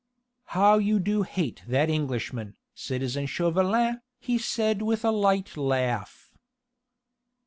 [0.45, 6.33] "How you do hate that Englishman, citizen Chauvelin," he said with a light laugh.